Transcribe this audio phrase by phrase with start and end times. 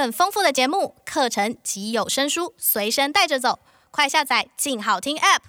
[0.00, 3.58] 更丰富的节目、课程及有声书随身带着走，
[3.90, 5.40] 快下载“静好听 ”App。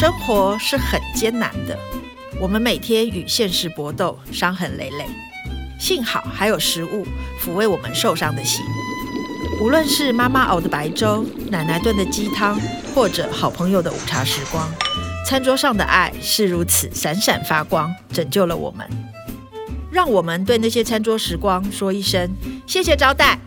[0.00, 1.78] 生活是很艰难的，
[2.40, 5.06] 我们每天与现实搏斗，伤痕累累。
[5.78, 7.06] 幸好还有食物
[7.40, 8.64] 抚慰我们受伤的心。
[9.60, 12.58] 无论是妈妈熬的白粥、奶奶炖的鸡汤，
[12.92, 14.68] 或者好朋友的午茶时光，
[15.24, 19.11] 餐桌上的爱是如此闪闪发光，拯救了我们。
[19.92, 22.30] 让我们对那些餐桌时光说一声
[22.66, 23.38] 谢谢招待。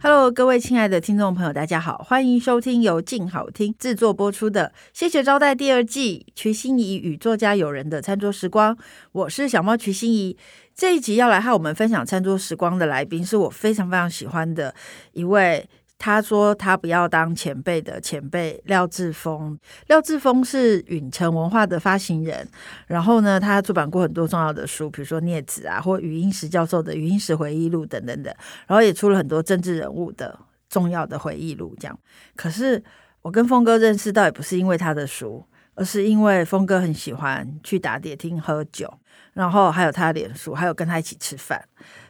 [0.00, 8.76] Hello，各位亲爱的听众朋友，大家好，欢迎收听由静好听制作播出的《谢谢招待》第二季，瞿欣怡与作家友人的餐桌时光。
[9.12, 10.36] 我是小猫瞿欣怡。
[10.74, 14.74] 这一集要来和我们分享餐桌时光的来宾，是我非常非常喜欢的
[15.12, 15.68] 一位。
[16.02, 19.56] 他说他不要当前辈的前辈廖志峰。
[19.86, 22.44] 廖志峰是允城文化的发行人，
[22.88, 28.34] 然后呢，他出版过很多重要的书，比如说《孽子》啊，或余英时教授的《余英时回忆录》等等等，
[28.66, 30.36] 然后也出了很多政治人物的
[30.68, 31.72] 重要的回忆录。
[31.78, 31.96] 这样，
[32.34, 32.82] 可是
[33.20, 38.92] 我跟峰哥认识，倒也不是因为他的书，而是因为峰哥很喜欢去打碟厅喝酒。
[39.34, 41.62] 然后还有他的脸书，还有跟他一起吃饭，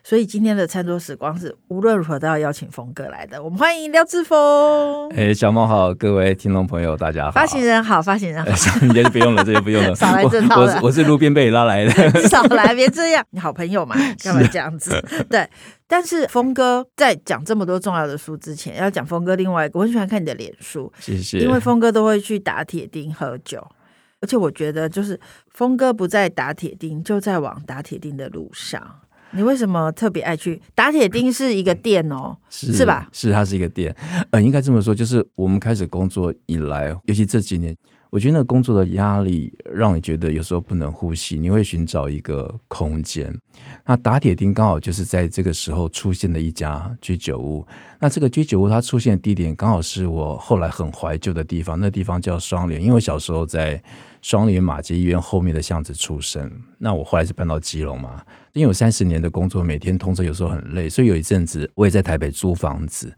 [0.03, 3.41] 所以今天的餐桌时光是无论如何都要邀请峰哥来的。
[3.41, 5.09] 我们欢迎廖志峰。
[5.11, 7.31] 哎，小猫好，各位听众朋友，大家好。
[7.31, 8.51] 发行人好，发行人好。
[8.83, 9.95] 你这就不用了，这就不用了。
[9.97, 10.77] 少来这套了。
[10.81, 11.93] 我我是路边被你拉来的。
[12.29, 13.25] 少来，别这样。
[13.31, 13.95] 你好朋友嘛，
[14.25, 14.91] 干嘛这样子？
[15.31, 15.49] 对。
[15.87, 20.93] 但是峰哥在讲这么多重要的书之前，要讲峰哥另外一个，我很喜欢看你的脸书。
[20.99, 21.39] 谢谢。
[21.39, 23.65] 因为峰哥都会去打铁钉喝酒。
[24.23, 25.21] 而且我觉得，就是
[25.51, 29.01] 峰哥不在打铁钉，就在往打铁钉的路上。
[29.33, 31.33] 你为什么特别爱去打铁钉？
[31.33, 33.09] 是一个店哦，是，是吧？
[33.13, 33.95] 是，它是一个店。
[34.31, 37.77] 呃，应该这么说，就是我们开始工作以来，尤其这几年。
[38.13, 43.35] 我觉得那工作的压力让你觉得有时候不能呼吸，你会寻找一个空间。
[43.87, 47.67] 那打铁钉刚好就是在这个时候出现的一家居酒屋。
[47.99, 53.83] 那这个居酒屋它出现的地点刚好是我后来很怀旧的地方，那地方叫双连，因为我小时候在
[54.21, 56.53] 双连马偕医院后面的巷子出生。
[56.77, 58.23] 那我后来是搬到基隆嘛，
[58.53, 63.11] 因为我三十年的工作，每天通车有时候很累，所以有一阵子我也在台北租房子。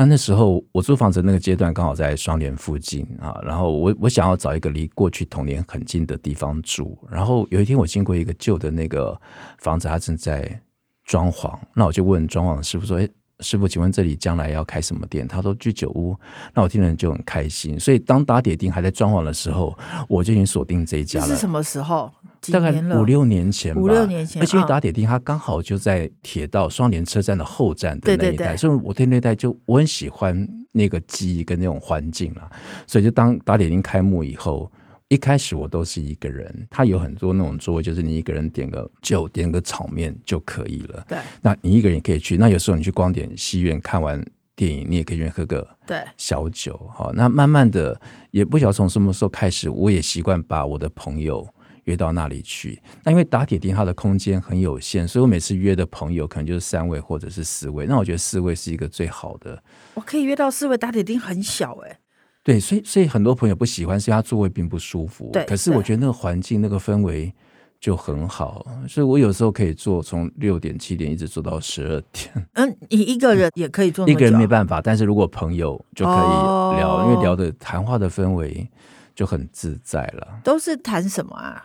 [0.00, 6.96] 那那时候我租房子那个阶段刚好在双联附近啊，然后我我想要找一个离过去童年很近的地方住。
[7.10, 9.14] 然后有一天我经过一个旧的那个
[9.58, 10.58] 房子，它正在
[11.04, 13.06] 装潢，那我就问装潢师傅说：“哎，
[13.40, 16.16] 师傅，请问这里将来要开什么店？”他说：“居酒屋。”
[16.54, 17.78] 那我听了就很开心。
[17.78, 19.78] 所以当打铁钉还在装潢的时候，
[20.08, 21.28] 我就已经锁定这一家了。
[21.28, 22.10] 这是什么时候？
[22.50, 32.50] 大概五六年前吧，五六年前，而且打铁钉，它刚好就在铁道双连车站的后站的那一带，对对对，所以我对那一带就我很喜欢那个记忆跟那种环境啊。
[32.86, 34.72] 所以就当打铁钉开幕以后，
[35.08, 41.04] 一开始我都是一个人，他有很多那种座位，就是你一个人点个酒，点个炒面就可以了。
[41.06, 42.38] 对，那你一个人也可以去。
[42.38, 44.24] 那有时候你去光点戏院看完
[44.56, 46.88] 电影，你也可以去喝个对小酒。
[46.94, 48.00] 好，那慢慢的
[48.30, 51.46] 也不晓得从什么时候开始，我也习惯把我的朋友。
[51.90, 57.84] 约到那里去，那因为打铁钉它的空间很有限，所以我每次约的朋友可能就是三位或者是四位。
[57.86, 59.60] 那我觉得四位是一个最好的。
[59.94, 61.98] 我可以约到四位，打铁钉很小哎、欸。
[62.42, 65.28] 对，所以所以很多朋友不喜欢，是因为他座位并不舒服。
[65.32, 67.32] 对，可是我觉得那个环境、那个氛围
[67.78, 72.46] 就很好，所以我有时候可以坐从六点七点一直坐到十二点。
[72.54, 78.66] 嗯，你一个人也可以坐， 一个人没办法，但是如果朋友就可以聊，哦、因为聊的谈话的氛围
[79.14, 80.40] 就很自在了。
[80.42, 81.62] 都是谈什么啊？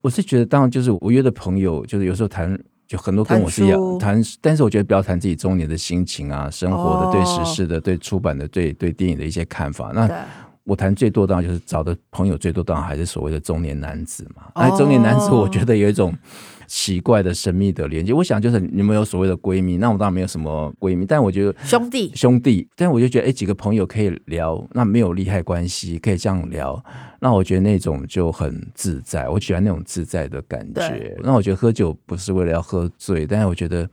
[0.00, 9.92] 我是觉得，当然就是我约的朋友，就是有时候谈，就很多跟我是一样谈，但是我觉得不要谈自己中年的心情啊，生活的、对时事的、对出版的、对对电影的一些看法。
[9.94, 10.08] 那
[10.64, 14.44] 我谈最多当然就是找的朋友最多当然还是所谓的中年男子嘛。
[14.54, 16.14] 哎，中年男子，我觉得有一种。
[16.72, 26.80] 奇怪的神秘的连接，我想就是你们有所谓的闺蜜，那我当然没有什么闺蜜，但我觉得兄弟兄弟，但我就觉得哎，几个朋友可以聊，那没有利害关系，可以这样聊，
[27.18, 31.16] 那我觉得那种就很自在，我喜欢那种自在的感觉。
[31.24, 33.90] 那我觉得喝酒不是为了要喝醉，但是我觉得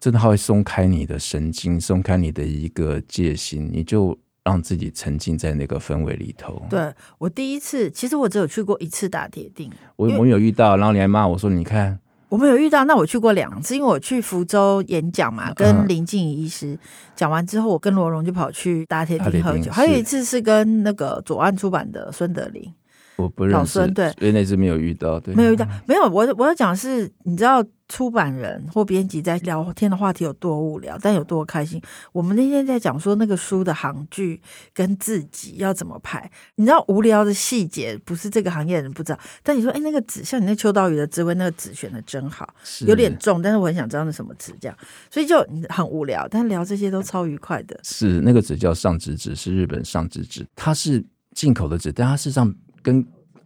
[0.00, 4.18] 真的它会松开你的神经，松开你的一个戒心，你就。
[4.48, 6.62] 让自己沉浸在那个氛围里头。
[6.70, 9.70] 对，我第一次，其实我只有去过一次打铁定。
[9.96, 11.98] 我我有遇到，然后你还骂我说：“你看，
[12.30, 16.78] 我没有遇到。”那我去过两次，因为我去福州演讲嘛，跟林静怡医师
[17.14, 19.70] 讲完之后，我跟罗荣就跑去打铁定喝酒。
[19.70, 22.72] 还有一次是跟那个左岸出版的孙德林，
[23.18, 26.02] 我不认识，对，所以那次没有遇到，对，没有遇到，没有。
[26.04, 31.82] 我我要讲的是，你知道出版人或编辑在聊天的话题有多无聊，但有多开心。
[32.12, 34.40] 我们那天在讲说那个书的行距
[34.72, 39.18] 跟自己要怎么排，你知道无聊的细节不是这个行业的人不知道。
[39.42, 42.48] 但你说，哎，那个纸像你那秋刀鱼的滋味，那个纸选的真好，
[42.86, 44.78] 有点重，但是我很想知道那什么纸这样，
[45.10, 46.28] 所以就很无聊。
[46.30, 47.76] 但聊这些都超愉快的。
[47.82, 51.04] 是那个纸叫上纸纸，是日本上纸纸，它是
[51.34, 52.54] 进口的纸，但它事实上。
[52.82, 53.04] 跟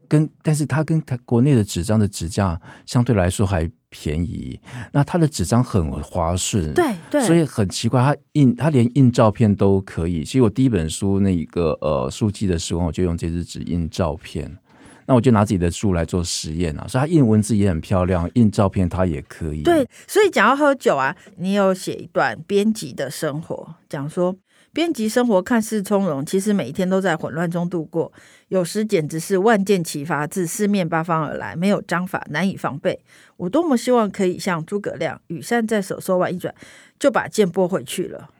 [0.08, 4.60] 跟，但是它跟它国内的纸张的纸价相对来说还便宜。
[4.92, 10.22] 那它的纸张很滑顺，对对，所以很奇怪，它印它连印照片都可以。
[10.22, 14.58] 其实我第一本书那一个呃书记的时候，我就用这支纸印照片。
[15.06, 19.62] 那我就拿自己的书来做实验啊，所以它印文字也很漂亮，印照片它也可以。
[19.62, 24.36] 对，所以讲到喝酒啊，你有写一段编辑的生活，讲说。
[24.72, 28.10] 编辑生活看似从容，其实每一天都在混乱中度过。
[28.48, 32.98] 有时简直是万箭齐发，自四面八方而来，没有章法，难以防备。
[33.36, 36.54] 我多么希望可以像诸葛亮，羽扇在手，手腕一转，
[36.98, 38.30] 就把箭拨回去了。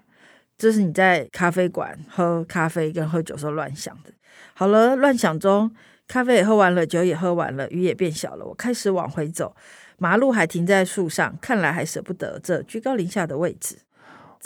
[0.56, 4.11] 这是你在咖啡馆喝咖啡跟喝酒时候乱想的。
[4.55, 5.70] 好了，乱想中，
[6.08, 8.46] 咖啡也喝完了，酒也喝完了，雨也变小了。
[8.46, 9.55] 我开始往回走，
[9.99, 13.76] 马路还停在树上，看来还舍不得这居高临下的位置。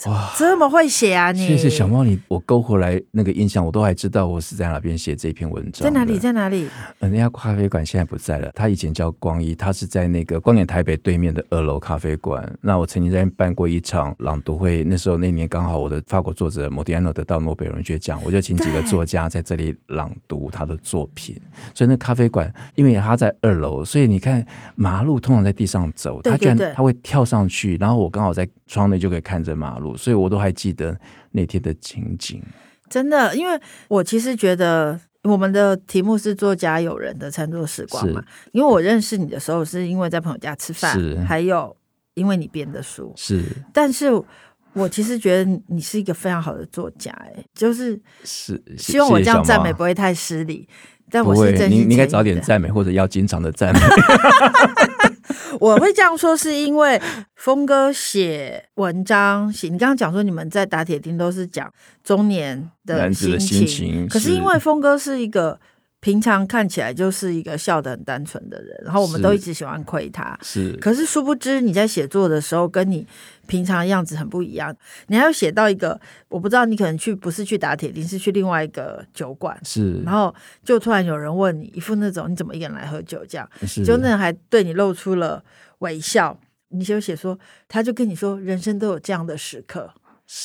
[0.05, 1.39] 哇，这么会写啊你！
[1.47, 5.83] 谢谢小猫，你我勾回来那个印象，我都还知道我是在哪边写这篇文章。
[5.83, 6.19] 在哪里？
[6.19, 6.67] 在哪里？
[6.99, 12.47] 呃，那家咖啡馆现在不在了，他以前叫光一，他是在那个光点台北对面的二楼咖啡馆。
[12.61, 21.35] 那我曾经在那办过一场朗读会，那时候那年刚好我的法国作者莫迪安诺得到诺贝尔文学奖，我就请几个作家在这里朗读他的作品。
[21.73, 24.45] 所以那咖啡馆，因为他在二楼，所以你看
[24.75, 29.86] 马路通常在地上走，他居然他会跳上去，然后我刚好在窗内就可以看着马路。
[29.95, 30.99] 所以我都还记得
[31.31, 32.41] 那天的情景，
[32.89, 41.17] 真的，因为我其实觉得我们的题目是作家友人的餐桌时光嘛，因为我认识你的时候是因为在朋友家吃饭，是。
[41.19, 41.75] 还有
[42.15, 43.13] 因为你编的书。
[43.15, 44.09] 是，但是
[44.73, 50.67] 我其实觉得你是一个非常好的作家，哎，就是是希望我这样赞美不会太失礼，
[51.11, 53.79] 但我是真心，你你应该早点赞美或者要经常的赞美。
[55.59, 57.01] 我会这样说，是因为
[57.35, 61.71] 峰哥写文章写，你刚刚讲说你们在打铁钉都是讲
[62.03, 65.59] 中年的心情，心情，可是因为峰哥是一个。
[65.99, 70.37] 平常看起来就是一个笑得很单纯的人，然后我们都一直喜欢亏他。
[70.41, 73.05] 是，可是殊不知你在写作的时候，跟你
[73.47, 74.75] 平常的样子很不一样。
[75.07, 75.99] 你还要写到一个，
[76.29, 79.59] 我不知道你可能去不是去打铁钉，是去另外一个酒馆。
[79.63, 80.33] 是，然后
[80.63, 85.43] 就突然有人问你一副那种你怎么一个人来喝酒这样，是，就那人还对你露出了
[85.79, 86.39] 微笑。
[86.69, 87.39] 你就写说，
[87.69, 89.89] 他就跟你说，人生都有这样的时刻。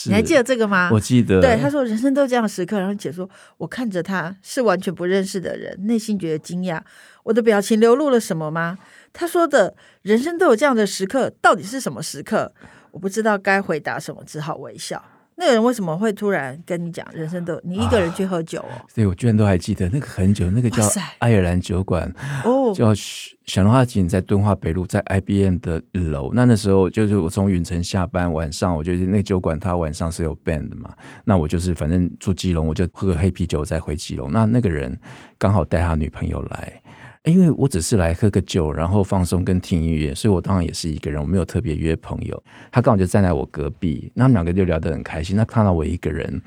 [0.06, 0.88] 你还记得这个吗？
[0.92, 1.40] 我记得。
[1.40, 6.80] 对，他说人生都这样的时刻，然后姐说，我看着他是完全不认识的人，内心觉得惊讶。
[7.24, 8.78] 我的表情流露了什么吗？
[9.12, 12.52] 他说的人生都有这样的时刻，到底是什么时刻？
[12.92, 15.04] 我不知道该回答什么，只好微笑。
[15.36, 18.80] 那个人为什么会突然跟你讲人生都你一个人去喝酒哦？
[18.94, 20.82] 对、啊，我居然都还记得那个很久，那个叫
[21.18, 22.12] 爱尔兰酒馆
[22.44, 22.94] 哦，叫
[23.46, 26.30] 小龙花景在敦化北路，在 IBM 的楼。
[26.34, 30.94] 那那时候就是我从云城下班，晚上我就是那个酒馆，它晚上是有 band 的嘛。
[31.24, 34.30] 那我就是反正住基隆，我就喝个黑啤酒再回基隆。
[34.30, 34.96] 那那个人
[35.38, 36.80] 刚好带他女朋友来。
[37.24, 42.42] 因为我只是来喝个酒，然后放松跟听音乐，所以我当然也是一个人，我没有特别约朋友。
[42.70, 45.36] 他刚好就站在我隔壁，那他们两个就聊得很开心。
[45.36, 46.42] 那看到我一个人，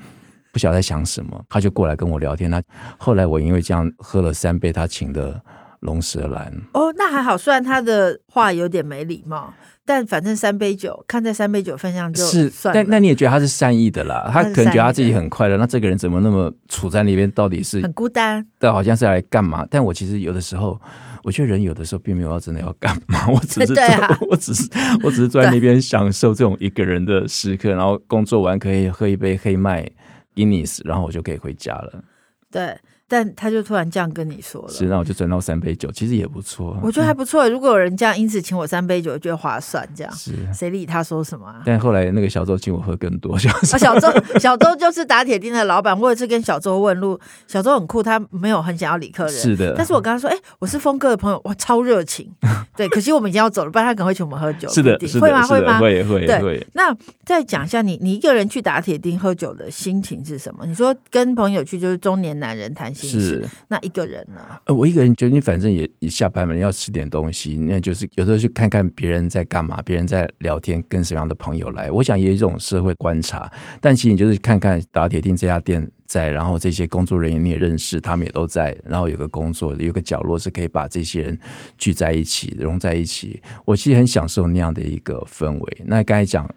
[0.52, 2.50] 不晓得在想什么，他就过来跟我聊天。
[2.50, 2.62] 他
[2.98, 5.40] 后来我因为这样喝了三杯他请的
[5.80, 6.52] 龙舌兰。
[6.72, 9.52] 哦，那还好，虽然他的话有点没礼貌。
[9.88, 14.28] 但反正三杯酒，看在三杯酒份上就算，是，但那你也觉得他是善意的啦？
[14.32, 17.30] 他可能觉得他自己很快乐，那这个人怎么那么处在那边？
[17.30, 18.44] 到底是很孤单？
[18.58, 19.64] 对，好像是来干嘛？
[19.70, 20.76] 但我其实有的时候，
[21.22, 23.74] 我觉得人有的时候并没有要真的要干嘛，我只是
[24.28, 24.68] 我只是
[25.04, 29.88] 我只是坐在那边享受这种一个人的时刻，然后工作完可以喝一杯黑麦
[30.34, 32.02] Guinness，然后我就可以回家了。
[32.50, 32.76] 对。
[33.08, 36.76] 但他就突然这样跟你说了，是，那我就转到三杯酒，其实也不错。
[36.82, 37.48] 我觉得还不错。
[37.48, 39.88] 如果有人这样因此请我三杯酒，我觉得划算。
[39.94, 41.62] 这样是，谁理他说什么啊？
[41.64, 44.08] 但后来那个小周请我喝更多，就是啊、小周
[44.40, 45.98] 小周就是打铁钉的老板。
[45.98, 49.74] 我有一次跟小周问路，小周很酷，他没有很想要理客人，是的。
[49.76, 52.28] 但是我跟他说，哎、欸，我是峰哥的朋友，哇，超热情。
[52.76, 54.68] 对，可惜我们已经要走了，不然他可能会请我们喝酒。
[54.68, 55.46] 是的，是的，会吗？
[55.46, 55.78] 会吗？
[55.78, 56.66] 会会对会。
[56.74, 56.94] 那
[57.24, 60.66] 再讲一下你，你一个人去打铁钉喝酒的心情是什么？
[60.66, 64.40] 你说跟朋友去就是中年男人谈是那一个人呢？
[64.64, 71.90] 呃，我一个人觉得你反正也也下班了，你要吃点东西，那就是有时候去看看别人在干嘛，别人在聊天，跟什么样的朋友来。
[71.90, 81.38] 我想也有一种社会观察，但其实你就是看看打铁店这家店在，然后这些工作人员你也认识，他们也都在，然后有个工作，有个角落是可以把这些人
[81.76, 83.42] 聚在一起，融在一起。
[83.64, 85.82] 我其实很享受那样的一个氛围。
[85.84, 86.48] 那刚才讲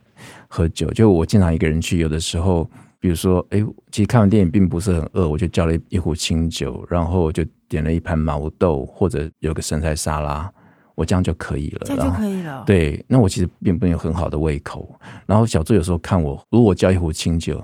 [0.48, 2.70] 喝酒，就我经常一个人去，有的时候。
[3.00, 10.52] 比如说，哎，其实看完电影并不是很饿，我就叫了一壶清酒，然后就点了一盘毛豆或者有个生菜沙拉，
[10.96, 11.82] 我这样就可以了。
[11.86, 12.62] 这样就可以了。
[12.66, 15.00] 对，那我其实并没有很好的胃口。
[15.26, 17.64] 然后小周有时候看我，如果我叫一壶清酒，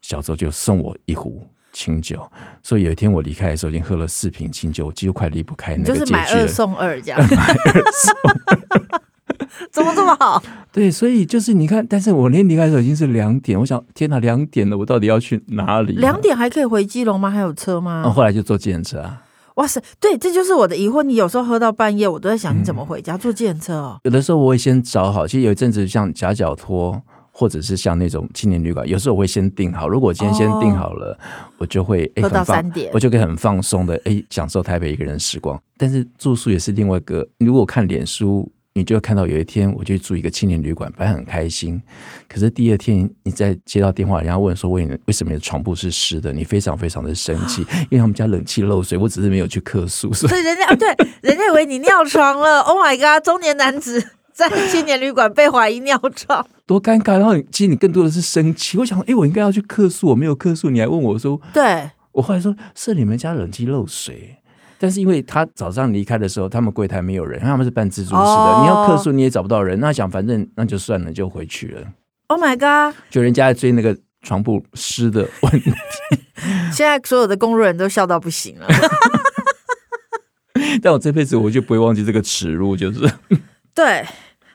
[0.00, 2.26] 小周就送我一壶清酒。
[2.62, 5.94] 所以有一天我离开的时候，已经喝了四瓶清酒，我几乎快离不开那个。
[5.94, 7.20] 就是买二送二这样。
[7.20, 8.14] 买二送
[8.46, 9.01] 二。
[9.70, 10.42] 怎么这么好？
[10.72, 15.92] 对，所以就是你看，但是我那天离开的时候已经是两点，我想天哪，两点了，我到底要去哪里？
[15.96, 17.30] 两点还可以回基隆吗？
[17.30, 18.02] 还有车吗？
[18.06, 19.22] 嗯，后来就坐计程车啊。
[19.56, 21.02] 哇塞，对，这就是我的疑惑。
[21.02, 23.18] 你有时候喝到半夜，我都在想你怎么回家？
[23.18, 23.98] 坐计程车哦。
[24.04, 26.98] 有的时候我会先找好，其实有一阵子像夹脚拖，
[27.30, 29.86] 或者是像那种青年旅馆，有时候我会先订好。
[29.86, 31.18] 如果今天先订好了，
[31.58, 35.60] 我就会喝到三点，我就可以很放松的哎享受台北一个人时光。
[35.76, 38.50] 但是住宿也是另外一个，如果看脸书。
[38.74, 41.80] 你就看到有一天我去住一个青年旅馆，本来很开心，
[42.28, 50.88] 可是第二天你再接到电话，人家问说为为什么你的床铺是湿的，你非常非常的生气， 因为他们家冷气漏水，我只是没有去客诉，所以人家 对
[51.20, 53.22] 人家以为你尿床了，Oh my god！
[53.22, 54.02] 中年男子
[54.32, 57.18] 在青年旅馆被怀疑尿床，多尴尬。
[57.18, 64.36] 然后其实你更多的是生气，我想哎，我应该要去客诉，我没有客诉，你还问我说，对我后来说是你们家冷气漏水。
[64.82, 71.86] 但是因为他早上离开的时候，他们柜台没有人，他们是办自助式的，哦、你要客诉你也找不到人，那想反正那就算了，就回去了。
[72.26, 72.96] Oh my god！
[73.08, 75.72] 就人家在追那个床铺湿的问题，
[76.72, 78.66] 现在所有的工作人员都笑到不行了。
[80.82, 83.08] 但我这辈子我就不会忘记这个耻辱，就是
[83.72, 84.04] 对。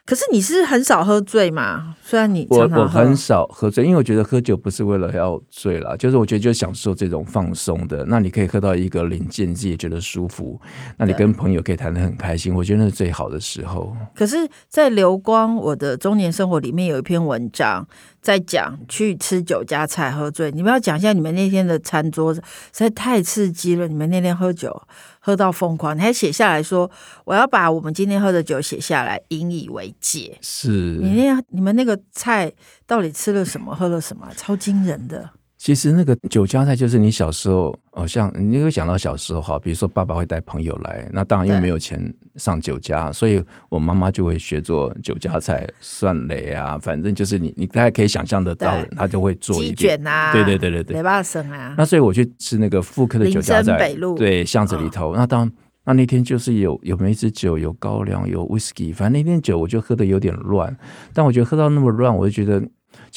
[0.08, 1.94] 可是你是很少喝醉嘛？
[2.02, 8.06] 虽然你我我很少喝醉，因为我觉得喝酒不是为了要醉啦，就是我觉得就享受这种放松的。
[8.08, 10.58] 那你可以喝到一个临界，你自己也觉得舒服。
[10.96, 13.94] 那你跟朋友可以谈得很开心，我觉得那是最好的时候。
[14.16, 17.86] 可是，在流光我的中年生活里面有一篇文章
[18.28, 20.52] 在讲去吃酒家菜喝醉。
[20.52, 22.42] 你们要讲一下你们那天的餐桌实
[22.74, 24.82] 在太刺激了，你们那天喝酒。
[25.20, 26.90] 喝到疯狂，你还写下来说，
[27.26, 30.38] 我要把我们今天喝的酒写下来，引以为戒。
[30.42, 32.50] 是你那你们那个菜
[32.86, 35.30] 到底吃了什么，喝了什么，超惊人的。
[35.58, 42.00] 其实那个酒家菜就是你小时候，好、哦、像你会想到小时候哈，比如说爸爸会带朋友来，那当然因为没有钱
[42.36, 49.98] 上酒家，所以我妈妈就会学做酒家菜，蒜雷啊，反正就是你你大概可以想象得到，对他就会做一点。
[49.98, 51.74] 卷啊，对对对对对，雷霸生啊。
[51.76, 55.14] 那所以我去吃那个复刻的酒家菜，北路对巷子里头。
[55.14, 55.52] 哦、那当
[55.84, 60.78] 那那天就是有有梅子酒，有高粱，有 whisky，反正那天酒我就喝的有点乱，
[61.14, 62.64] 但我觉得喝到那么乱，我就觉得。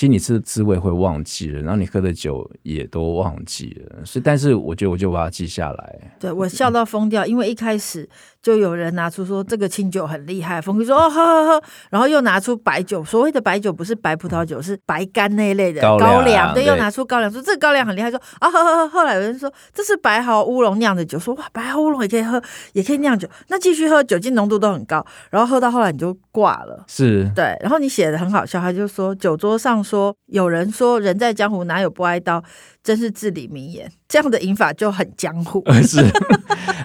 [0.00, 6.14] 其实你吃的滋味会忘记了，然后你喝的酒也都忘记了，所以但是我觉得我就把它记下来。
[6.18, 8.08] 对，我笑到疯掉，因为一开始
[8.40, 22.42] 就有人拿出说这个清酒很厉害，峰哥说哦喝喝喝，然后又拿出白酒，所谓的白酒不是白葡萄酒，是白干那一类的高粱对，又拿出高粱说这个高粱很厉害，说啊喝喝喝，后来有人说这是白毫乌龙酿的酒，说哇白毫乌龙也可以喝，
[22.72, 29.84] 也可以酿酒，那继续喝，酒精浓度都很高，然后喝到后来你就挂了，是对，然后你写的很好笑，他就说酒桌上。
[29.90, 32.42] 说有人说人在江湖哪有不挨刀，
[32.84, 33.90] 真是至理名言。
[34.06, 35.60] 这样的饮法就很江湖。
[35.82, 36.00] 是，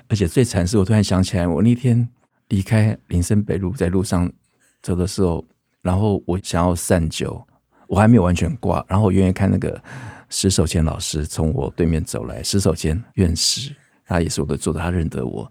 [0.10, 2.10] 而且最惨是我突然想起来，我那天
[2.48, 4.32] 离开林森北路，在路上
[4.82, 5.46] 走的时候，
[5.84, 7.46] 然后我想要散酒，
[7.88, 9.80] 我还没有完全挂，然后我远远看那个
[10.30, 13.72] 石守谦老师从我对面走来，石守谦院士。
[14.06, 15.50] 他也是我的作者，他认得我，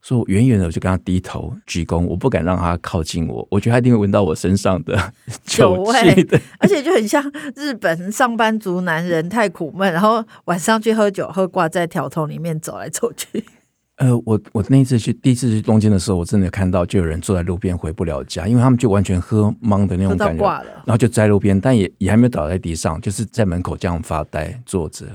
[0.00, 5.12] 所以我远远的我就跟他低头鞠躬，我不敢让他靠近我，我觉得他一定会闻到我身上的
[5.44, 7.22] 酒味，对 而且就很像
[7.54, 13.44] 日本上班族男人太苦闷，然后晚上去喝酒，喝挂在条筒里面走来走去。
[13.96, 20.44] 呃，我我那一次去第一次去东京的时候，我真的看到就有人坐在路边回不了家，因为他们就完全喝懵的那种感觉，
[20.84, 25.06] 然后就在路边，但也也还没有倒在地上，就是在门口这样发呆坐着。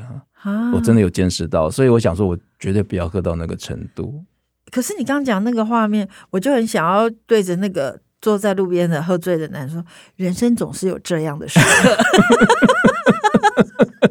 [0.43, 4.24] 啊、我真的有见识到，所以我想说，我绝对不要喝到那个程度。
[4.71, 11.98] 可是你刚刚讲那个画面，我就很想要对着那个坐在路边的喝醉的男人说：“人生总是有这样的时刻。”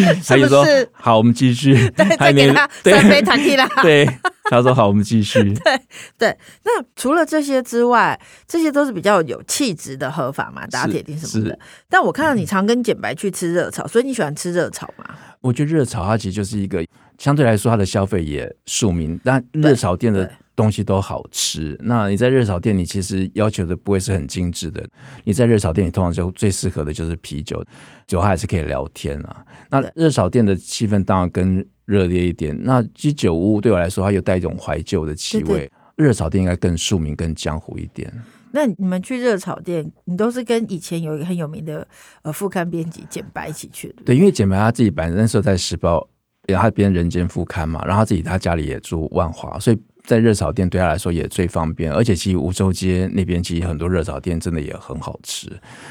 [0.26, 1.74] 他就说好，我们继续。
[1.96, 3.66] 对，再给他三杯塔提拉。
[3.82, 4.06] 对，
[4.50, 5.42] 他说好，我们继续。
[5.54, 5.80] 对
[6.18, 11.58] 对，那除了这些之外，这些都是比较有气质的喝法嘛，打铁錠什么的。
[11.88, 15.04] 但我看到你常跟简白去吃热炒，所以你喜欢吃热炒吗？
[15.40, 16.84] 我觉得热炒它其实就是一个
[17.18, 20.30] 相对来说它的消费也庶民，但热炒店的。
[20.54, 24.86] 东西都好吃，那你在热炒店，你其实要求的不会是很精致的。
[25.24, 27.64] 你在热炒店里，通常就最适合的就是啤酒，
[28.06, 29.44] 酒还是可以聊天啊。
[29.70, 32.54] 那热炒店的气氛当然更热烈一点。
[32.62, 35.42] 那居酒屋对我来说，它又带一种怀旧的气味。
[35.44, 38.12] 对对，热炒店应该更庶民、更江湖一点。
[38.50, 41.88] 那你们去热炒店，你都是跟以前有一个很有名的
[42.20, 44.02] 呃副刊编辑简白一起去的？
[44.04, 46.06] 对，因为简白他自己本身那时候在时报，
[46.46, 49.80] 然后他编人间副刊嘛，然后他自己他家里也住万华，所以。
[50.04, 55.48] 在热炒店对他来说也最方便，而且其实梧州街那边其实很多热炒店真的也很好吃。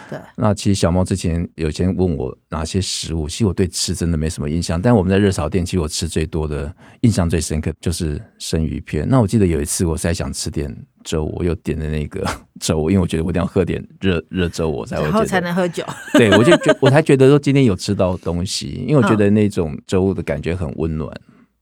[0.09, 4.81] 对，那其实小猫之前有先问我哪些食物，其实我对吃真的没什么印象。
[4.81, 9.07] 但我们在热炒店，其实我吃最多的、印象最深刻就是生鱼片。
[9.07, 12.25] 那我记得有一次我在想吃点粥，我又点的那个
[12.59, 15.85] 粥，因为我觉得我一定要喝点热热粥，我才会然后才能喝酒。
[16.13, 21.09] 对，我就觉我才觉得说今天有吃到东西，因为我觉得那种粥的感觉很温暖。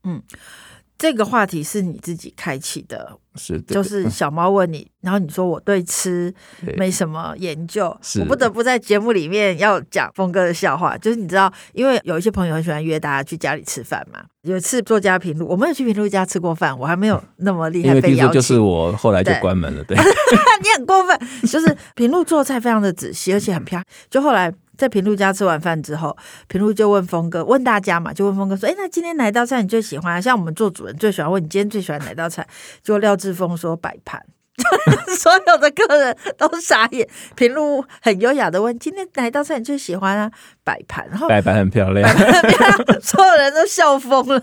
[0.04, 0.20] 嗯。
[1.00, 6.32] 这个话题是你自己开启的，是的，就是 小猫问你，然后你说我对吃
[6.76, 10.98] 没什么研究，我不得不在节目里面要讲峰哥的笑话。
[10.98, 14.20] 就是你知道，因为有一些朋友很喜欢约大家去家里吃饭嘛。
[14.42, 18.18] 有一次作家平路，我没有去平路家吃过饭，我还没有那么厉害被邀请。
[18.18, 20.04] 因为就是我后来就关门了，对，对
[20.62, 21.18] 你很过分。
[21.48, 23.86] 就是平路做菜非常的仔细，而且很漂亮。
[24.10, 24.54] 就后来。
[24.80, 26.16] 在平路家吃完饭之后，
[26.48, 30.22] 平路就问峰哥，问大家嘛，就问峰哥说：“哎，那今天哪道菜你最喜欢啊？
[30.22, 32.48] 像我们做主人最喜欢问你今天最喜欢哪道菜？”
[32.82, 34.26] 就廖志峰说：“摆盘。
[35.20, 37.06] ”所有的客人都傻眼。
[37.36, 40.32] 平路很优雅的问：“今天哪道菜你最喜欢啊？”
[40.64, 42.10] 摆盘，然后摆盘很漂亮，
[43.04, 44.42] 所有人都笑疯了。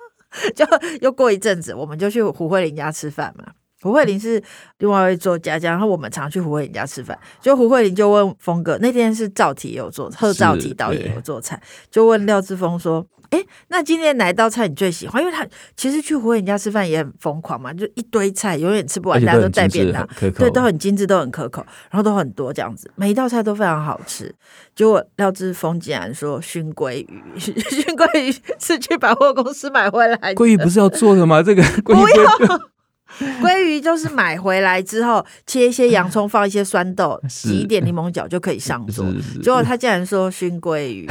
[0.54, 0.66] 就
[1.00, 3.44] 又过一阵子，我们就去胡慧玲家吃饭嘛。
[3.82, 4.42] 胡慧玲是
[4.78, 7.18] 另外一位作家，然后我们常去胡慧玲家吃饭。
[7.40, 15.22] 就胡慧玲就问峰哥，那天是赵体有做，贺赵体导演有做菜，就问廖志峰说：“哎，那今天哪一道菜你最喜欢？
[15.22, 24.34] 因为他其实去胡慧玲家吃饭也很疯狂嘛，就一堆菜，永远吃不完，大家都带便当，对，都很精致，都很可口，然后都很多这样子，每一道菜都非常好吃。
[24.74, 31.40] 结果廖志峰竟然说熏鲑鱼， 熏鲑鱼是去百货公司买回来的，鲑鱼不是要做的吗？
[31.40, 32.60] 这个不要。
[33.42, 39.04] 鲑鱼就是买回来之后切一些洋葱，放一些酸豆， 挤一点柠檬角就可以上桌。
[39.42, 41.08] 结果他竟然说熏鲑鱼，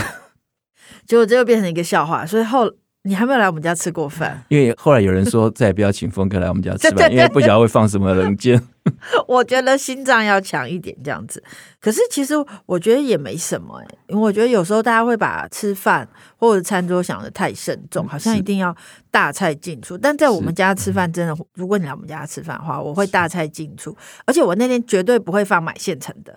[1.06, 2.26] 结果这又变成一个笑话。
[2.26, 2.72] 所以后
[3.04, 8.62] 你还没有来我们家吃过饭，因为后来有人说再也不要请峰哥来我们家吃饭，因为不晓得会放什么冷箭。
[9.28, 11.44] 我觉得心脏要强一点这样子。
[11.80, 12.34] 可是其实
[12.66, 18.76] 我觉得也没什么哎，因为我觉得有时候大家会把吃饭或者餐桌想的太慎重，好像一定要
[19.12, 19.98] 大菜进出。
[19.98, 23.96] 但在我们家吃饭，真的，如果你来我们家吃饭的话，我会大菜进出，
[24.26, 26.36] 而且我那天绝对不会放买现成的。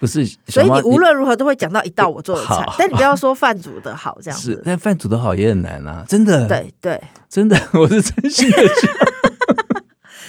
[0.00, 4.54] 不是，所以你无论如何都会讲到一道我做的菜，但你不要说饭煮的好这样子。
[4.54, 6.48] 是，但饭煮的好也很难啊，真的。
[6.48, 8.56] 对对，真的， 我是真心的。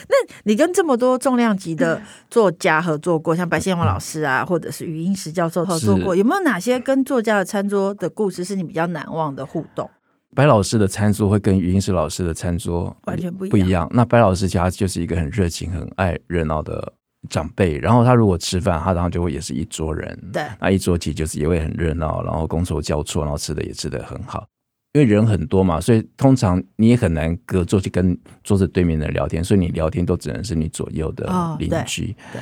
[0.10, 9.90] 那你跟这么多重量级的作家合作过，像白先勇老师啊，或者是余英时教授合作过，有没有哪些跟作家的餐桌的故事是你比较难忘的互动？
[10.36, 13.52] 白老师的餐桌会跟余英时老师的餐桌完全不一样。
[13.52, 13.88] 不一样。
[13.92, 16.92] 那白老师家就是一个很热情、很爱热闹的
[17.30, 24.44] 长辈，然后他如果吃饭，他然后就会也是一桌人，对，那一桌其实就是也会很热闹，然后觥筹交错，然后吃的也吃的很好。
[24.94, 31.26] 因为人很多嘛，所以通常你也很难隔桌去跟桌子对面的人聊天，所以你聊天都只能是你左右的
[31.58, 32.12] 邻居。
[32.12, 32.42] 哦、对，对。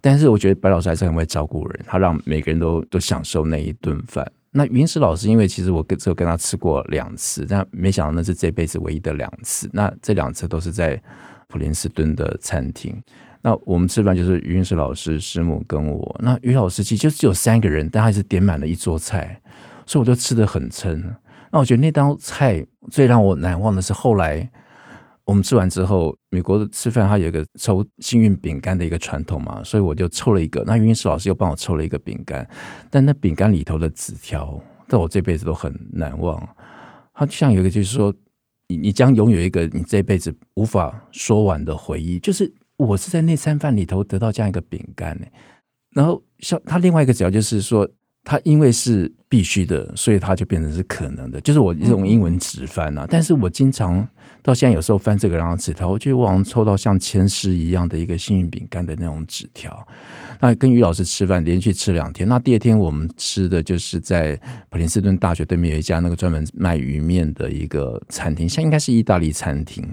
[0.00, 4.30] 但是我觉得白老师还是很会照顾人，他让每个人都都享受那一顿饭。
[4.50, 9.70] 那云石老师，因为其实我跟只有跟他吃过两次，但没想到那是这辈子唯一的两次。
[9.72, 11.00] 那这两次都是在
[11.48, 13.00] 普林斯顿的餐厅。
[13.40, 16.16] 那我们吃饭就是云石老师、师母跟我。
[16.20, 19.40] 那于老师其实就只有三个人，但还是点满了一桌菜，
[19.86, 21.14] 所以我就吃的很撑。
[21.54, 24.50] 那我觉得那道菜最让我难忘的是后来
[25.24, 30.64] 我们吃完之后，美国的吃饭它有一个抽幸运饼干的一个传统嘛，所以我就抽了一个。
[30.66, 32.44] 那云石老师又帮我抽了一个饼干，
[32.90, 36.36] 但那饼干里头的纸条，在我这辈子都很难忘。
[37.14, 38.12] 它就像有一个，就是说
[38.66, 45.26] 你你将拥有一个你这辈子无法说完的回忆，就是我是在那餐饭里头得到这样一个饼干呢。
[45.92, 47.88] 然后像它另外一个纸条，就是说。
[48.24, 51.40] 它因为是必须的，所以它就变成是可能的。
[51.42, 54.06] 就是我这种英文直翻啊，但是我经常
[54.42, 59.86] 到现在有时候翻这个然后纸条，我觉得我好像抽到像签诗一样的一个幸运饼干的那种纸条。
[60.40, 62.28] 那跟于老师吃饭，连续吃两天。
[62.28, 69.86] 那第二天我们吃的就是在普林斯顿大学对面有一家那个专门卖鱼面的一个餐厅，像应该是意大利餐厅。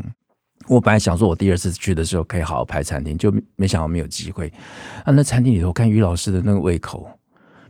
[0.68, 4.52] 我本来想说，我第二次去的时候可以好好排餐厅，就没想到没有机会。
[5.04, 7.10] 啊，那餐厅里头看于老师的那个胃口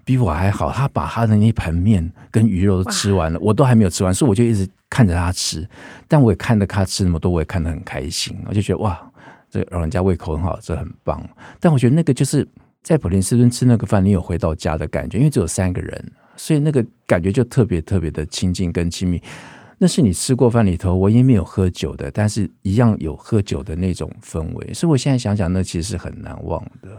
[0.03, 5.67] 比我还好，他把他的那一盘面跟鱼肉都吃完了，我都还没有吃完，所以我就一直看着他吃。
[6.07, 8.99] 但我也看着他吃那么多，我也看得很开心，我就觉得哇，
[9.49, 11.23] 这老人家胃口很好，这很棒。
[11.59, 12.47] 但我觉得那个就是
[12.81, 19.21] 在普林斯顿吃那个饭，你有回到家的感觉，因为只有三个人，所以那个感觉就特别特别的亲近跟亲密。
[19.77, 26.89] 那是你吃过饭里头，我也没有喝酒的，但是一样有喝酒的那种氛围，所以我现在想想，那其实是很难忘的。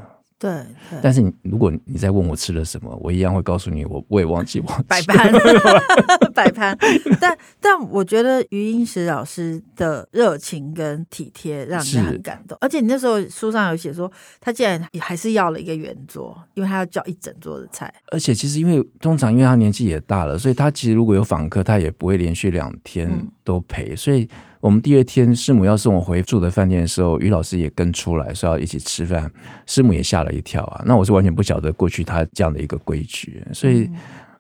[0.43, 0.51] 对，
[0.91, 4.85] 对，但是你如果你再问我吃了什么，我一样会告诉你，我我也忘记忘记。
[4.89, 5.33] 摆盘，
[6.35, 6.77] 摆盘。
[7.21, 12.59] 但但我觉得余英时老师的热情跟体贴让人很感动。
[12.61, 17.95] 而且你那时候书上有写说，他竟然还是要了一个圆桌，因为他要叫一整桌的菜。
[18.11, 23.09] 而且其实因为通常因为他年纪也大了，所以他其实如果有访客，他也不会连续两天
[23.45, 24.29] 都陪，嗯、所以。
[24.63, 29.29] 我们第二天师母要送我回住的饭店的时候，于老师也跟出来说要一起吃饭，
[29.67, 30.81] 师母也吓了一跳啊。
[30.87, 33.91] 那我是完全不晓得过去他这样的一个规矩，所以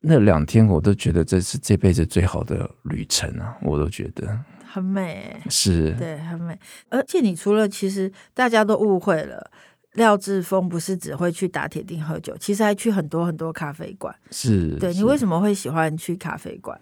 [0.00, 6.56] 那两天我都觉得这是这辈子最好的旅程啊，我都觉得很美，是对，很美。
[6.88, 9.50] 而且你除了其实大家都误会了，
[9.94, 14.14] 廖志峰不是只会去打铁錠喝酒，其实还去很多很多咖啡馆。
[14.30, 16.78] 是，对，你为什么会喜欢去咖啡馆？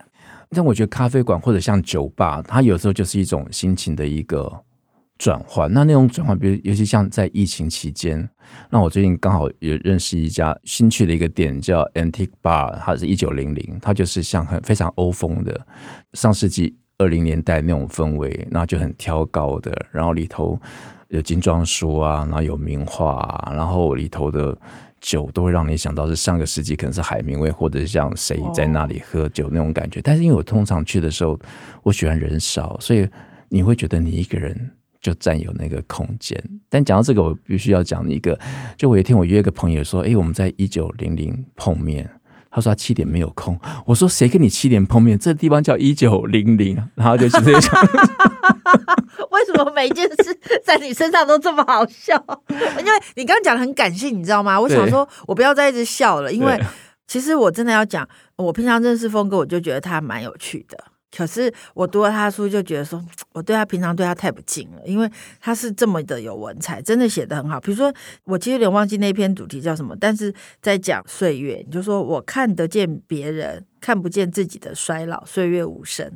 [0.50, 4.52] 但我觉得咖啡馆或者像酒吧，它有时候就是一种心情的一个
[5.18, 5.72] 转换。
[5.72, 8.28] 那那种转换，比如尤其像在疫情期间，
[8.68, 15.66] 那我最近刚好也认识一家新去的一个店，叫 Antique Bar，它是一九零零，它就是像很非常欧风的
[16.14, 20.60] 上世纪二零年代那种氛围，然后就很挑高的，然后里头
[21.08, 24.56] 有精装书啊，然后有名画啊，然后里头的。
[25.00, 31.40] 酒都会让你想到是上个世纪可能是海明威或者是像谁在那里喝酒那种感觉，但是因为我通常去的时候，
[31.82, 33.08] 我喜欢人少，所以
[33.48, 36.38] 你会觉得你一个人就占有那个空间。
[36.68, 38.38] 但讲到这个，我必须要讲一个，
[38.76, 42.06] 就我有一天我约一个朋友说，哎，我们在一九零零碰面，
[42.50, 45.16] 他说他七点没有空，我说谁跟你七点碰面？
[45.18, 47.80] 这地方叫一九零零，然后就直接讲。
[49.30, 52.22] 为什么每一件事在你身上都这么好笑？
[52.48, 54.60] 因为你刚刚讲的很感性，你知道吗？
[54.60, 56.60] 我想说，我不要再一直笑了，因为
[57.06, 60.76] 其实我真的要讲，我平常认识峰哥，我就觉得他蛮有趣的。
[61.16, 67.60] 可是我读了他的书，就觉得说， 我对他平常对他太不敬了，因为他是这么的有文采，真的写得很好。
[67.60, 67.92] 比如说，
[68.24, 76.06] 我其实有点忘记那篇主题叫什么，但是在讲岁月，你就说我看得见别人，看不见自己的衰老，岁月无声。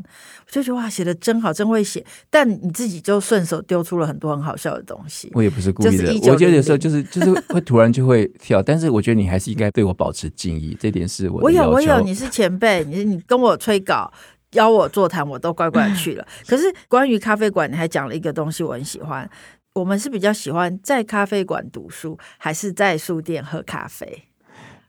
[0.46, 2.04] 我就觉得哇，写的真好，真会写。
[2.30, 5.30] 但你自己就顺手丢出了很多很好笑的东西。
[5.34, 11.44] 我也不是故意的，我觉得有时候就是就是会突然就会跳，但是我觉得你还是应该对我保持敬意，这点是我的。
[11.44, 14.12] 我有我有，你是前辈，你是你跟我催稿。
[14.54, 16.26] 邀我座谈，我都乖乖去了。
[16.46, 19.28] 可是关于咖啡馆，你还讲了一个东西，我很喜欢。
[19.74, 24.22] 我们是比较喜欢在咖啡馆读书，还是在书店喝咖啡？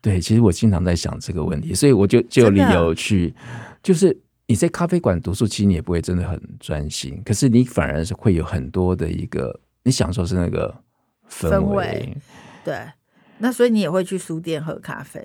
[0.00, 3.34] 对，其实我经常在想这个问题，所以我就就有理由去。
[3.82, 10.72] 就是你在咖啡馆读书，其实你也不会真的很专心，可是你反而是会有很多的一个你享受是那个
[11.28, 11.50] 氛围。
[11.50, 12.16] 氛围。
[12.64, 12.78] 对，
[13.38, 15.20] 那所以你也会去书店喝咖啡。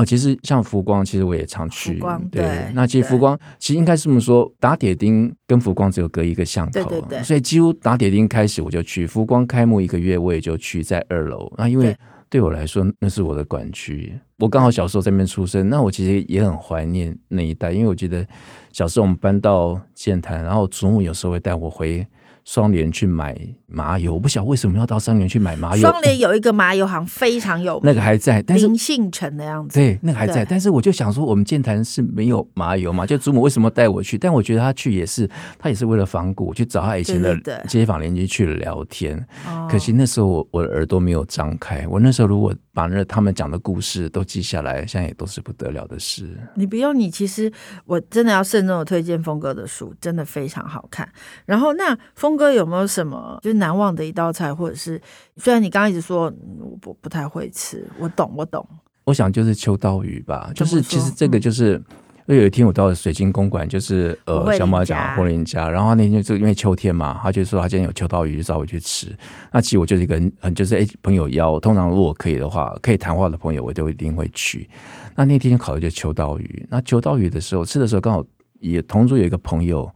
[0.00, 1.98] 哦，其实像浮光，其实我也常去。
[1.98, 11.52] 光对，对，那其实浮光其实应该是这么说，打铁钉跟浮光只有隔一个巷口，对对对，所以几乎打铁钉开始我就去，浮光开幕一个月我也就去，在二楼。
[11.58, 11.94] 那因为
[12.28, 18.26] 对我来说那是我的管区，我刚好小时候在那边出生，那我其实也很怀念那一带，因为我觉得
[18.72, 22.06] 小时候我们搬到建潭，然后祖母有时候会带我回。
[22.50, 25.82] 双联去买麻油，我不晓得为什么要到双联去买麻油。
[25.82, 29.78] 双联有一个麻油行非常有名，那个还在，但是林信成的样子。
[29.78, 33.06] 对，那个还在，但是我就想说，我们建坛是没有麻油嘛？
[33.06, 34.18] 就祖母为什么带我去？
[34.18, 39.14] 但我觉得他去也是，他也是为了仿古，去找他以前的街坊邻居去聊天。
[39.14, 46.38] 对对对，可惜那时候我我的耳朵没有张开，我那时候如果把那他们讲的故事都记下来，现在也都是不得了的事。
[46.54, 47.52] 你不用，你其实
[47.84, 51.08] 我真的要慎重的推荐峰哥的书，真的非常好看。
[51.46, 55.00] 然后那峰哥有没有什么就难忘的一道菜，或者是
[55.36, 58.66] 虽然你刚刚一直说我不不太会吃，我懂我懂。
[59.04, 61.74] 我想就是秋刀鱼吧，就是其实这个就是。
[61.74, 61.84] 所
[62.34, 69.16] 以有一天我到了水晶公馆，就是呃小马讲霍林家，然后那天就因为秋天嘛，他就说他今天有秋刀鱼，就找我去吃。
[69.52, 74.68] 那其实我就是一个很就是哎朋友邀，通常如果可以的话，可以谈话的朋友，我就一定会去。
[75.16, 78.24] 那那天考虑就秋刀鱼，那秋刀鱼的时候吃的时候，刚好
[78.58, 79.90] 也同桌有一个朋友，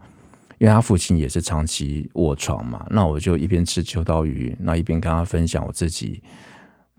[0.59, 6.23] 因为他父亲也是长期卧床嘛，那我就一边吃秋刀鱼，那一边跟他分享我自己。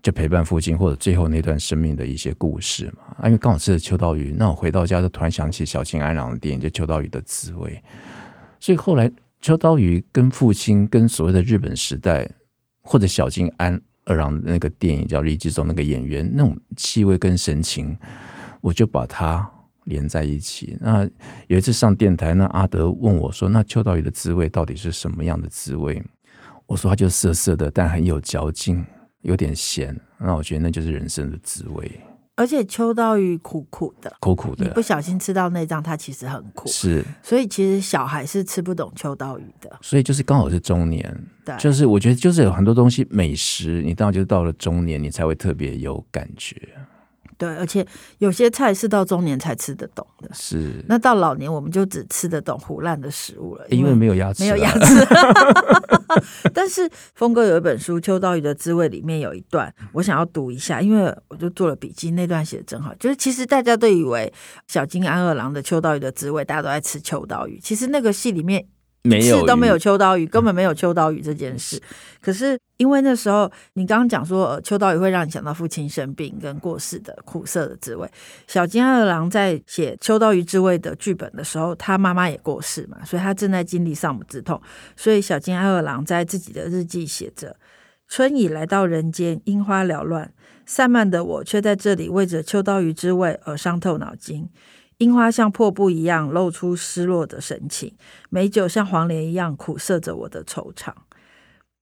[0.06, 7.82] 就陪伴父亲或者最后那段生命的一些故事嘛，啊，因为刚好吃了秋刀鱼，那我回到家就突然想起小津安郎的电影，就秋刀鱼的滋味。
[8.60, 12.24] 所以后来秋刀鱼跟父亲跟所谓的日本时代
[12.82, 17.98] 或者小津安二郎的那个电影叫《李继忠》那个演员那种气味跟神情，
[18.60, 19.44] 我就把它
[19.86, 20.78] 连在一起。
[20.80, 21.02] 那
[21.48, 26.00] 有一次上电台，那阿德问我说：“那秋刀鱼的滋味到底是什么样的滋味？”
[26.66, 28.86] 我说：“它就涩涩的，但很有嚼劲。”
[29.26, 32.00] 有点咸，那我觉得那就是人生的滋味。
[32.36, 36.68] 而且秋刀鱼苦苦的，苦苦的，你不小心吃到内脏，它其实很苦。
[36.68, 39.70] 是，所以其实小孩是吃不懂秋刀鱼的。
[39.80, 41.02] 所以就是刚好是中年，
[41.44, 46.54] 对，就是我觉得就是有很多东西美食，你当然就是到了中年，你才会特别有感觉。
[47.38, 47.86] 对，而且
[48.18, 50.84] 有些菜是到中年才吃得懂的，是。
[50.88, 55.06] 那到老年我们就只吃得懂腐烂的食物了，因为没有牙齿，没有牙齿。
[56.54, 62.94] 但是峰哥有一本书《秋刀鱼的滋味》，里面有一段我想要读一下，因为我就做了笔记，那段写的真好。
[62.94, 64.32] 就是其实大家都以为
[64.66, 68.66] 小金安二郎的《秋刀鱼的滋味》，大家都在吃秋刀鱼，其实那个戏里面。
[69.06, 71.80] 没有，都没有秋刀鱼，根本没有秋刀鱼这件事。
[72.20, 78.10] 可是因为那时候你刚刚讲说，呃，秋刀鱼会让你想到父亲生病跟过世的苦涩的滋味。
[78.46, 84.60] 小金二郎在写《秋刀鱼之味》的剧本的时候，他妈妈也过世嘛，所以他正在经历丧母之痛。
[84.96, 87.56] 所以小金二郎在自己的日记写着
[88.08, 90.32] ：“春已来到人间，樱花缭乱，
[90.64, 94.48] 散漫的我却在这里为着秋刀鱼之味而伤透脑筋。”
[94.98, 97.92] 樱花像破布一样露出失落的神情，
[98.30, 100.90] 美酒像黄连一样苦涩着我的惆怅。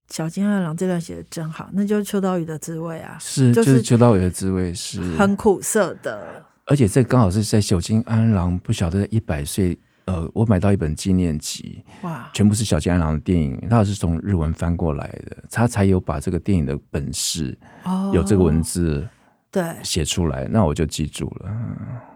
[0.08, 3.16] 小金二郎这段写的真好，那就是秋刀鱼的滋味啊！
[3.20, 6.44] 是，就是秋刀鱼的滋味是很苦涩的。
[6.66, 19.06] 而且这刚好是在小金安二郎不晓得一百岁，呃，我买到一本纪念集，哇，全部是小金安二郎的电影，他是从日文翻过来的，他才有把这个电影的本事，哦，有这个文字。
[19.54, 21.48] 对，写出来，那我就记住了。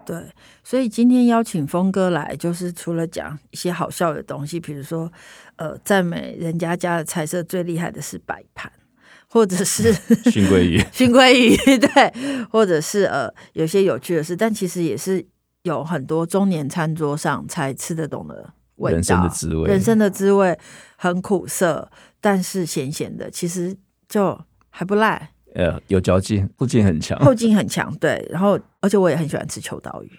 [0.05, 0.17] 对，
[0.61, 5.09] 所以今天邀请峰哥来，就是除了讲一些好笑的东西，比如说，
[5.55, 8.69] 呃，赞美人家家的菜色最厉害的是摆盘，
[9.29, 9.93] 或者是
[10.29, 12.13] 熏鲑鱼， 熏鲑鱼，对，
[12.51, 15.25] 或者是呃，有些有趣的事，但其实也是
[15.63, 20.59] 有很多中年餐桌上才吃得懂的味道，人生的滋味，人生的滋味
[20.97, 23.77] 很苦涩，但是咸咸的，其实
[24.09, 24.37] 就
[24.69, 25.31] 还不赖。
[25.53, 28.25] 呃，有嚼劲，后劲很强，后劲很强，对。
[28.29, 30.11] 然后，而且我也很喜欢吃秋刀鱼。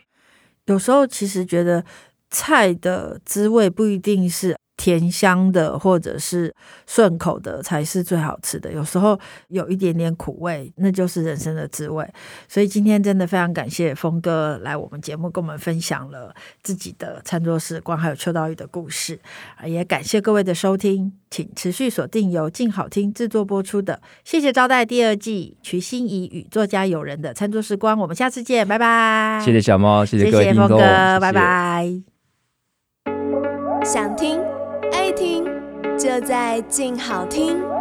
[0.66, 1.84] 有时候其实觉得
[2.30, 4.56] 菜的滋味不一定是。
[4.80, 6.54] 甜香的或者是
[6.86, 12.08] 顺口的才是最好吃的，有时候有一点点苦味，那就是人生的滋味。
[12.48, 19.18] 所以今天真的非常感谢峰哥来我们节目，跟我们分享了自己的餐桌时光，还有秋刀鱼的故事。
[19.66, 27.98] 也感谢各位的收听，请持续锁定由静好听制作播出的《谢谢招待》第二季，瞿欣怡与作家友人的餐桌时光。
[27.98, 29.42] 我们下次见，拜拜。
[29.44, 32.02] 谢谢小猫，谢谢各位听众，谢谢峰哥，谢谢，拜拜。
[33.84, 34.49] 想听。
[34.92, 35.44] 爱听
[35.98, 37.79] 就在静好听。